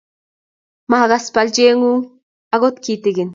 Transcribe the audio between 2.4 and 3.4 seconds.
akot kitegen